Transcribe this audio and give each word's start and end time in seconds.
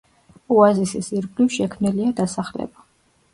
ოაზისის 0.53 1.09
ირგვლივ 1.19 1.51
შექმნილია 1.59 2.15
დასახლება. 2.21 2.89